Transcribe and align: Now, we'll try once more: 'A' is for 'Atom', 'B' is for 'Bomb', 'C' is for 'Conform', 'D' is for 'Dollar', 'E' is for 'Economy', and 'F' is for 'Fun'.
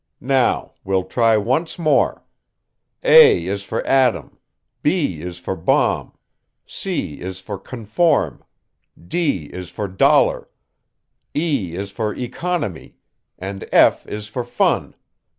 Now, 0.33 0.73
we'll 0.83 1.03
try 1.03 1.37
once 1.37 1.77
more: 1.77 2.23
'A' 3.03 3.45
is 3.45 3.61
for 3.61 3.85
'Atom', 3.85 4.39
'B' 4.81 5.21
is 5.21 5.37
for 5.37 5.55
'Bomb', 5.55 6.13
'C' 6.65 7.19
is 7.21 7.39
for 7.39 7.59
'Conform', 7.59 8.43
'D' 8.97 9.51
is 9.53 9.69
for 9.69 9.87
'Dollar', 9.87 10.49
'E' 11.35 11.75
is 11.75 11.91
for 11.91 12.15
'Economy', 12.15 12.95
and 13.37 13.69
'F' 13.71 14.07
is 14.07 14.25
for 14.27 14.43
'Fun'. 14.43 14.95